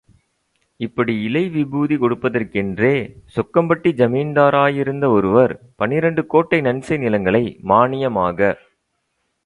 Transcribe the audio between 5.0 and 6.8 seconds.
ஒருவர் பனிரண்டு கோட்டை